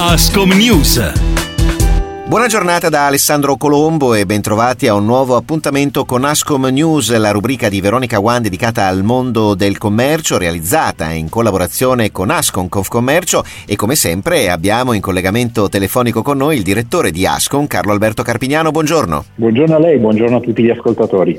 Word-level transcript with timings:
Ascom 0.00 0.56
News. 0.56 1.29
Buona 2.30 2.46
giornata 2.46 2.88
da 2.88 3.06
Alessandro 3.06 3.56
Colombo 3.56 4.14
e 4.14 4.24
bentrovati 4.24 4.86
a 4.86 4.94
un 4.94 5.04
nuovo 5.04 5.34
appuntamento 5.34 6.04
con 6.04 6.24
Ascom 6.24 6.64
News, 6.66 7.12
la 7.16 7.32
rubrica 7.32 7.68
di 7.68 7.80
Veronica 7.80 8.20
Wan 8.20 8.40
dedicata 8.40 8.86
al 8.86 9.02
mondo 9.02 9.56
del 9.56 9.78
commercio, 9.78 10.38
realizzata 10.38 11.10
in 11.10 11.28
collaborazione 11.28 12.12
con 12.12 12.30
Ascom 12.30 12.68
Confcommercio 12.68 13.42
e 13.66 13.74
come 13.74 13.96
sempre 13.96 14.48
abbiamo 14.48 14.92
in 14.92 15.00
collegamento 15.00 15.68
telefonico 15.68 16.22
con 16.22 16.36
noi 16.36 16.58
il 16.58 16.62
direttore 16.62 17.10
di 17.10 17.26
Ascom, 17.26 17.66
Carlo 17.66 17.90
Alberto 17.90 18.22
Carpignano. 18.22 18.70
Buongiorno. 18.70 19.24
Buongiorno 19.34 19.74
a 19.74 19.80
lei, 19.80 19.98
buongiorno 19.98 20.36
a 20.36 20.40
tutti 20.40 20.62
gli 20.62 20.70
ascoltatori. 20.70 21.36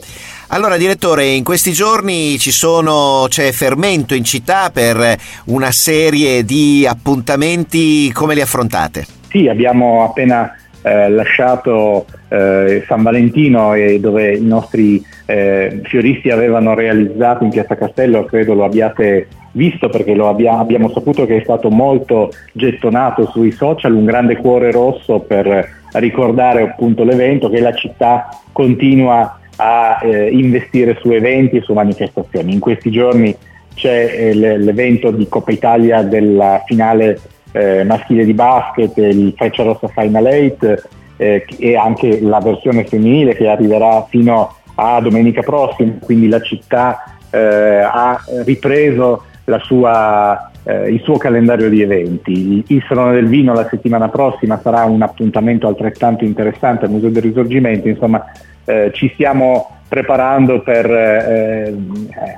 Allora, 0.48 0.76
direttore, 0.76 1.28
in 1.28 1.46
questi 1.46 1.72
giorni 1.72 2.38
ci 2.38 2.52
sono, 2.52 3.28
c'è 3.30 3.54
fermento 3.54 4.14
in 4.14 4.26
città 4.26 4.70
per 4.72 5.18
una 5.46 5.72
serie 5.72 6.44
di 6.44 6.86
appuntamenti, 6.86 8.12
come 8.12 8.36
li 8.36 8.42
affrontate? 8.42 9.06
Sì, 9.30 9.48
abbiamo 9.48 10.04
appena 10.04 10.54
eh, 10.82 11.10
lasciato 11.10 12.06
eh, 12.30 12.84
San 12.88 13.04
Valentino 13.04 13.74
e 13.74 14.00
dove 14.00 14.36
i 14.36 14.44
nostri 14.44 15.04
eh, 15.26 15.82
fioristi 15.84 16.30
avevano 16.30 16.74
realizzato 16.74 17.44
in 17.44 17.50
Piazza 17.50 17.76
Castello, 17.76 18.26
credo 18.26 18.54
lo 18.54 18.66
abbiate 18.66 19.28
visto 19.54 19.90
perché 19.90 20.14
abbia, 20.14 20.58
abbiamo 20.58 20.90
saputo 20.90 21.26
che 21.26 21.38
è 21.38 21.44
stato 21.44 21.70
molto 21.70 22.32
gettonato 22.54 23.28
sui 23.28 23.52
social, 23.52 23.94
un 23.94 24.06
grande 24.06 24.38
cuore 24.38 24.72
rosso 24.72 25.20
per 25.20 25.80
ricordare 25.94 26.62
appunto 26.62 27.04
l'evento 27.04 27.50
che 27.50 27.60
la 27.60 27.74
città 27.74 28.30
continua 28.52 29.40
a 29.58 30.00
eh, 30.02 30.30
investire 30.30 30.98
su 31.00 31.12
eventi 31.12 31.58
e 31.58 31.62
su 31.62 31.74
manifestazioni. 31.74 32.54
In 32.54 32.60
questi 32.60 32.90
giorni 32.90 33.36
c'è 33.76 34.14
eh, 34.16 34.34
l'evento 34.34 35.12
di 35.12 35.28
Coppa 35.28 35.52
Italia 35.52 36.02
della 36.02 36.64
finale 36.66 37.20
eh, 37.52 37.84
maschile 37.84 38.26
di 38.26 38.34
basket, 38.34 38.98
il 38.98 39.34
Freccia 39.36 39.64
Rossa 39.64 39.88
Final 39.88 40.26
8 40.26 40.82
eh, 41.18 41.46
e 41.58 41.76
anche 41.76 42.20
la 42.22 42.40
versione 42.40 42.86
femminile 42.86 43.36
che 43.36 43.48
arriverà 43.48 44.06
fino 44.10 44.56
a 44.76 45.00
domenica 45.02 45.42
prossima, 45.42 45.94
quindi 46.02 46.28
la 46.28 46.42
città 46.42 47.04
eh, 47.30 47.38
ha 47.38 48.20
ripreso 48.46 49.24
sua, 49.60 50.52
eh, 50.64 50.92
il 50.92 51.02
suo 51.02 51.18
calendario 51.18 51.70
di 51.70 51.82
eventi. 51.82 52.64
Il 52.68 52.84
Salone 52.88 53.14
del 53.14 53.28
Vino 53.28 53.54
la 53.54 53.68
settimana 53.70 54.10
prossima 54.10 54.60
sarà 54.62 54.86
un 54.86 55.02
appuntamento 55.02 55.68
altrettanto 55.68 56.24
interessante 56.24 56.86
al 56.86 56.92
Museo 56.92 57.10
del 57.10 57.24
Risorgimento, 57.24 57.88
insomma 57.88 58.24
eh, 58.66 58.92
ci 58.94 59.10
stiamo 59.14 59.81
preparando 59.92 60.62
per 60.62 60.90
eh, 60.90 61.76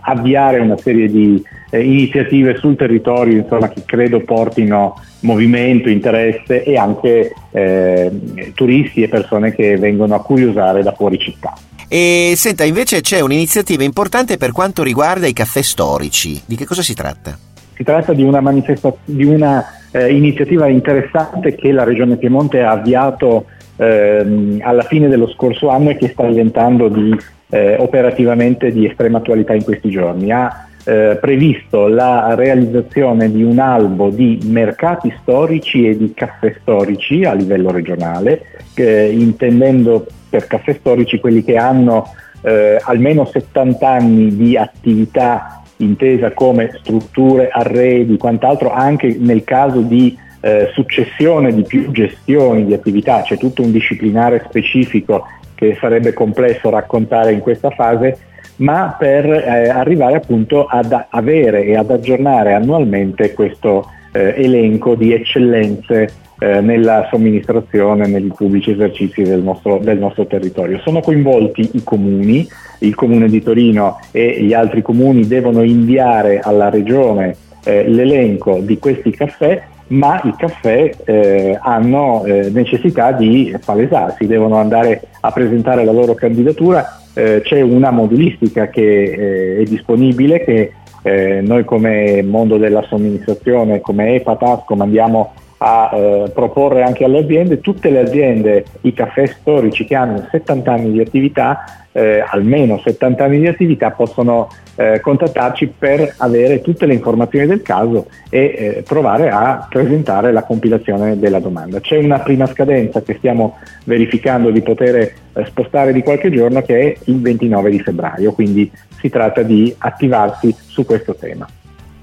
avviare 0.02 0.58
una 0.58 0.76
serie 0.76 1.08
di 1.08 1.40
eh, 1.70 1.84
iniziative 1.84 2.58
sul 2.58 2.76
territorio 2.76 3.38
insomma, 3.38 3.70
che 3.70 3.84
credo 3.86 4.22
portino 4.22 5.00
movimento, 5.20 5.88
interesse 5.88 6.64
e 6.64 6.76
anche 6.78 7.32
eh, 7.52 8.12
turisti 8.56 9.04
e 9.04 9.08
persone 9.08 9.54
che 9.54 9.78
vengono 9.78 10.16
a 10.16 10.24
curiosare 10.24 10.82
da 10.82 10.94
fuori 10.94 11.20
città. 11.20 11.54
E 11.88 12.34
senta, 12.36 12.64
invece 12.64 13.02
c'è 13.02 13.20
un'iniziativa 13.20 13.84
importante 13.84 14.38
per 14.38 14.52
quanto 14.52 14.82
riguarda 14.82 15.28
i 15.28 15.34
caffè 15.34 15.62
storici. 15.62 16.42
Di 16.48 16.56
che 16.56 16.66
cosa 16.66 16.82
si 16.82 16.96
tratta? 16.96 17.38
Si 17.76 17.84
tratta 17.84 18.14
di 18.14 18.24
una, 18.24 18.42
manifesta- 18.42 18.96
di 19.06 19.26
una 19.26 19.64
eh, 19.92 20.12
iniziativa 20.12 20.68
interessante 20.68 21.54
che 21.54 21.72
la 21.72 21.84
Regione 21.84 22.18
Piemonte 22.18 22.64
ha 22.64 22.72
avviato 22.72 23.46
ehm, 23.76 24.60
alla 24.64 24.84
fine 24.84 25.08
dello 25.08 25.30
scorso 25.30 25.70
anno 25.70 25.92
e 25.92 25.98
che 25.98 26.10
sta 26.10 26.26
diventando 26.26 26.88
di 26.88 27.16
eh, 27.54 27.76
operativamente 27.78 28.72
di 28.72 28.88
estrema 28.88 29.20
attualità 29.20 29.54
in 29.54 29.64
questi 29.64 29.92
giorni. 29.92 30.32
Ha 30.32 30.68
eh, 30.86 31.18
previsto 31.22 31.88
la 31.88 32.34
realizzazione 32.34 33.32
di 33.32 33.44
un 33.44 33.60
albo 33.60 34.10
di 34.10 34.40
mercati 34.46 35.14
storici 35.22 35.88
e 35.88 35.96
di 35.96 36.14
caffè 36.16 36.56
storici 36.62 37.24
a 37.24 37.34
livello 37.34 37.70
regionale, 37.70 38.42
eh, 38.74 39.12
intendendo 39.12 40.08
per 40.30 40.48
caffè 40.48 40.74
storici 40.74 41.20
quelli 41.20 41.44
che 41.44 41.56
hanno 41.56 42.12
eh, 42.42 42.80
almeno 42.82 43.24
70 43.24 43.88
anni 43.88 44.36
di 44.36 44.58
attività 44.58 45.62
intesa 45.78 46.32
come 46.32 46.72
strutture, 46.80 47.50
arredi, 47.50 48.18
quant'altro, 48.18 48.72
anche 48.72 49.16
nel 49.20 49.44
caso 49.44 49.82
di 49.82 50.18
eh, 50.42 50.70
successione 50.74 51.54
di 51.54 51.64
più 51.64 51.92
gestioni 51.92 52.66
di 52.66 52.74
attività, 52.74 53.22
c'è 53.22 53.38
tutto 53.38 53.62
un 53.62 53.72
disciplinare 53.72 54.44
specifico 54.48 55.26
che 55.56 55.78
sarebbe 55.80 56.14
complesso 56.14 56.70
raccontare 56.70 57.32
in 57.32 57.40
questa 57.40 57.70
fase, 57.70 58.18
ma 58.58 58.96
per 58.98 59.26
eh, 59.26 59.70
arrivare 59.70 60.16
appunto 60.16 60.66
ad 60.66 60.96
avere 61.10 61.64
e 61.64 61.76
ad 61.76 61.90
aggiornare 61.90 62.54
annualmente 62.54 63.34
questo 63.34 63.90
eh, 64.12 64.34
elenco 64.38 64.96
di 64.96 65.14
eccellenze 65.14 66.22
eh, 66.40 66.62
nella 66.62 67.08
somministrazione, 67.10 68.08
nei 68.08 68.32
pubblici 68.36 68.72
esercizi 68.72 69.24
del 69.24 69.42
nostro, 69.42 69.80
del 69.80 69.98
nostro, 69.98 70.26
territorio. 70.26 70.80
Sono 70.80 71.00
coinvolti 71.00 71.70
i 71.74 71.84
comuni, 71.84 72.48
il 72.80 72.96
comune 72.96 73.28
di 73.28 73.42
Torino 73.42 74.00
e 74.12 74.44
gli 74.44 74.54
altri 74.54 74.82
comuni 74.82 75.28
devono 75.28 75.64
inviare 75.64 76.40
alla 76.40 76.70
regione 76.70 77.36
eh, 77.64 77.88
l'elenco 77.88 78.60
di 78.60 78.78
questi 78.78 79.12
caffè 79.12 79.72
ma 79.94 80.20
i 80.24 80.34
caffè 80.36 80.90
eh, 81.06 81.58
hanno 81.62 82.24
eh, 82.26 82.50
necessità 82.50 83.12
di 83.12 83.56
palesarsi, 83.64 84.26
devono 84.26 84.58
andare 84.58 85.02
a 85.22 85.32
presentare 85.32 85.86
la 85.86 85.92
loro 85.92 86.16
candidatura, 86.16 87.00
eh, 87.14 87.42
c'è 87.44 87.62
una 87.62 87.92
modulistica 87.92 88.70
che 88.70 88.82
eh, 88.82 89.62
è 89.62 89.64
disponibile 89.64 90.44
che 90.44 90.74
eh, 91.04 91.42
noi 91.42 91.64
come 91.64 92.24
mondo 92.24 92.58
della 92.58 92.82
somministrazione, 92.84 93.82
come 93.82 94.16
EPA 94.16 94.64
andiamo 94.80 95.34
a 95.66 95.90
eh, 95.94 96.32
proporre 96.34 96.84
anche 96.84 97.06
alle 97.06 97.20
aziende, 97.20 97.62
tutte 97.62 97.90
le 97.90 98.02
aziende, 98.02 98.66
i 98.82 98.94
caffè 98.94 99.26
storici 99.28 99.86
che 99.86 99.96
hanno 99.96 100.28
70 100.30 100.72
anni 100.72 100.92
di 100.92 101.00
attività, 101.00 101.86
eh, 101.94 102.22
almeno 102.28 102.80
70 102.80 103.24
anni 103.24 103.40
di 103.40 103.48
attività, 103.48 103.92
possono 103.92 104.50
eh, 104.76 105.00
contattarci 105.00 105.74
per 105.78 106.16
avere 106.18 106.60
tutte 106.60 106.86
le 106.86 106.96
informazioni 106.96 107.46
del 107.46 107.62
caso 107.62 108.08
e 108.30 108.40
eh, 108.58 108.84
provare 108.86 109.30
a 109.30 109.66
presentare 109.70 110.34
la 110.34 110.44
compilazione 110.44 111.18
della 111.18 111.40
domanda. 111.40 111.80
C'è 111.80 111.98
una 111.98 112.20
prima 112.20 112.46
scadenza 112.48 113.02
che 113.02 113.16
stiamo 113.16 113.58
verificando 113.86 114.52
di 114.52 114.62
poter 114.62 114.96
eh, 114.96 115.14
spostare 115.46 115.94
di 115.94 116.04
qualche 116.04 116.30
giorno 116.30 116.62
che 116.62 116.80
è 116.80 116.98
il 117.06 117.22
29 117.22 117.70
di 117.70 117.80
febbraio, 117.80 118.34
quindi 118.34 118.70
si 119.00 119.08
tratta 119.08 119.44
di 119.44 119.74
attivarsi 119.78 120.54
su 120.68 120.86
questo 120.86 121.16
tema. 121.16 121.48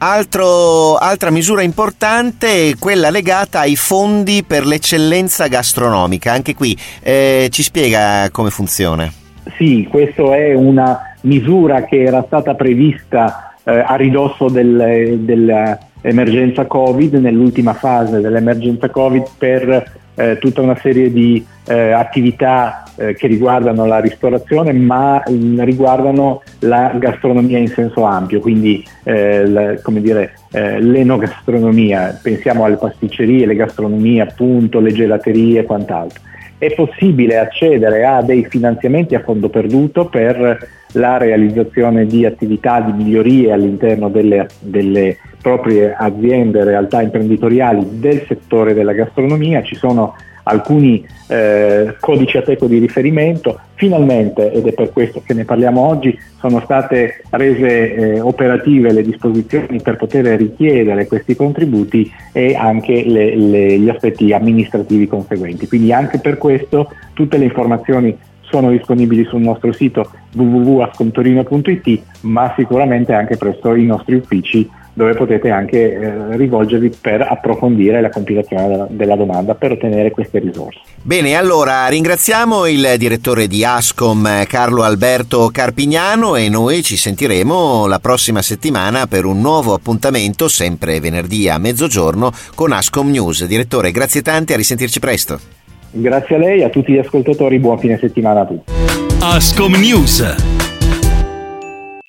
Altro, 0.02 0.96
altra 0.96 1.30
misura 1.30 1.60
importante 1.60 2.70
è 2.70 2.72
quella 2.78 3.10
legata 3.10 3.60
ai 3.60 3.76
fondi 3.76 4.42
per 4.46 4.64
l'eccellenza 4.64 5.46
gastronomica. 5.46 6.32
Anche 6.32 6.54
qui 6.54 6.74
eh, 7.02 7.48
ci 7.50 7.62
spiega 7.62 8.30
come 8.32 8.48
funziona. 8.48 9.12
Sì, 9.58 9.86
questa 9.90 10.34
è 10.34 10.54
una 10.54 11.16
misura 11.22 11.84
che 11.84 12.02
era 12.02 12.24
stata 12.26 12.54
prevista 12.54 13.52
eh, 13.62 13.78
a 13.78 13.94
ridosso 13.96 14.48
del, 14.48 15.18
dell'emergenza 15.18 16.64
Covid, 16.64 17.16
nell'ultima 17.16 17.74
fase 17.74 18.20
dell'emergenza 18.20 18.88
Covid 18.88 19.26
per 19.36 19.98
eh, 20.20 20.38
tutta 20.38 20.60
una 20.60 20.76
serie 20.76 21.10
di 21.10 21.44
eh, 21.66 21.92
attività 21.92 22.82
eh, 22.96 23.14
che 23.14 23.26
riguardano 23.26 23.86
la 23.86 24.00
ristorazione 24.00 24.72
ma 24.72 25.22
mm, 25.28 25.60
riguardano 25.60 26.42
la 26.60 26.92
gastronomia 26.98 27.58
in 27.58 27.68
senso 27.68 28.04
ampio, 28.04 28.40
quindi 28.40 28.84
eh, 29.04 29.46
la, 29.46 29.80
come 29.80 30.00
dire, 30.02 30.34
eh, 30.52 30.80
l'enogastronomia, 30.80 32.18
pensiamo 32.22 32.64
alle 32.64 32.76
pasticcerie, 32.76 33.46
le 33.46 33.54
gastronomie 33.54 34.20
appunto, 34.20 34.80
le 34.80 34.92
gelaterie 34.92 35.60
e 35.60 35.64
quant'altro. 35.64 36.20
È 36.58 36.70
possibile 36.74 37.38
accedere 37.38 38.04
a 38.04 38.20
dei 38.20 38.44
finanziamenti 38.44 39.14
a 39.14 39.20
fondo 39.20 39.48
perduto 39.48 40.06
per 40.06 40.68
la 40.92 41.16
realizzazione 41.16 42.06
di 42.06 42.24
attività 42.24 42.80
di 42.80 42.92
migliorie 42.92 43.52
all'interno 43.52 44.08
delle, 44.08 44.48
delle 44.58 45.16
proprie 45.40 45.94
aziende, 45.96 46.64
realtà 46.64 47.02
imprenditoriali 47.02 48.00
del 48.00 48.24
settore 48.26 48.74
della 48.74 48.92
gastronomia, 48.92 49.62
ci 49.62 49.74
sono 49.74 50.14
alcuni 50.44 51.06
eh, 51.28 51.94
codici 52.00 52.36
ateco 52.36 52.66
di 52.66 52.78
riferimento, 52.78 53.60
finalmente, 53.74 54.50
ed 54.52 54.66
è 54.66 54.72
per 54.72 54.90
questo 54.90 55.22
che 55.24 55.34
ne 55.34 55.44
parliamo 55.44 55.80
oggi, 55.80 56.18
sono 56.38 56.60
state 56.60 57.22
rese 57.30 57.94
eh, 57.94 58.20
operative 58.20 58.92
le 58.92 59.02
disposizioni 59.02 59.80
per 59.80 59.96
poter 59.96 60.24
richiedere 60.36 61.06
questi 61.06 61.36
contributi 61.36 62.10
e 62.32 62.54
anche 62.54 63.04
le, 63.04 63.36
le, 63.36 63.78
gli 63.78 63.88
aspetti 63.88 64.32
amministrativi 64.32 65.06
conseguenti. 65.06 65.68
Quindi 65.68 65.92
anche 65.92 66.18
per 66.18 66.38
questo 66.38 66.90
tutte 67.12 67.38
le 67.38 67.44
informazioni 67.44 68.16
sono 68.50 68.70
disponibili 68.70 69.24
sul 69.24 69.40
nostro 69.40 69.72
sito 69.72 70.10
www.ascontorino.it 70.34 72.02
ma 72.22 72.52
sicuramente 72.56 73.12
anche 73.12 73.36
presso 73.36 73.74
i 73.74 73.86
nostri 73.86 74.16
uffici 74.16 74.68
dove 74.92 75.14
potete 75.14 75.50
anche 75.50 75.92
eh, 75.92 76.36
rivolgervi 76.36 76.96
per 77.00 77.22
approfondire 77.22 78.00
la 78.00 78.10
compilazione 78.10 78.68
della, 78.68 78.86
della, 78.90 79.16
domanda 79.16 79.54
per 79.54 79.72
ottenere 79.72 80.10
queste 80.10 80.40
risorse. 80.40 80.80
Bene, 81.00 81.36
allora 81.36 81.86
ringraziamo 81.86 82.66
il 82.66 82.94
direttore 82.98 83.46
di 83.46 83.64
Ascom 83.64 84.44
Carlo 84.46 84.82
Alberto 84.82 85.48
Carpignano 85.50 86.36
e 86.36 86.48
noi 86.48 86.82
ci 86.82 86.96
sentiremo 86.96 87.86
la 87.86 87.98
prossima 87.98 88.42
settimana 88.42 89.06
per 89.06 89.24
un 89.24 89.40
nuovo 89.40 89.74
appuntamento, 89.74 90.48
sempre 90.48 91.00
venerdì 91.00 91.48
a 91.48 91.58
mezzogiorno, 91.58 92.32
con 92.54 92.72
Ascom 92.72 93.08
News. 93.08 93.44
Direttore, 93.46 93.92
grazie 93.92 94.22
tante, 94.22 94.54
a 94.54 94.56
risentirci 94.56 94.98
presto. 94.98 95.59
Grazie 95.92 96.36
a 96.36 96.38
lei, 96.38 96.62
a 96.62 96.68
tutti 96.68 96.92
gli 96.92 96.98
ascoltatori, 96.98 97.58
buon 97.58 97.78
fine 97.78 97.98
settimana 97.98 98.42
a 98.42 98.46
tutti. 98.46 98.72
Ascom 99.20 99.74
News 99.74 100.59